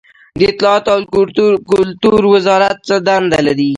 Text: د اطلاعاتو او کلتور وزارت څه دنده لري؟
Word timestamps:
د 0.39 0.41
اطلاعاتو 0.51 0.89
او 0.95 1.01
کلتور 1.75 2.21
وزارت 2.33 2.77
څه 2.87 2.95
دنده 3.07 3.39
لري؟ 3.47 3.69